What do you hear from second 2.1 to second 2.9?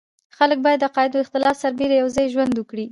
ځای ژوند وکړي.